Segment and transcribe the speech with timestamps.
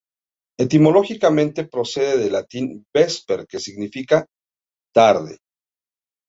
[0.57, 4.25] Etimológicamente procede del latín "vesper", que significa
[4.91, 5.37] "tarde".